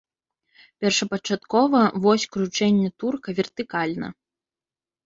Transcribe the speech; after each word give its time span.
Першапачаткова 0.85 1.79
вось 2.07 2.27
кручэння 2.37 2.89
турка 3.05 3.29
вертыкальна. 3.43 4.07